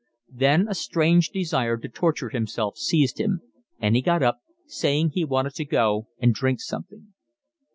[0.33, 3.41] Then a strange desire to torture himself seized him,
[3.79, 7.13] and he got up, saying he wanted to go and drink something.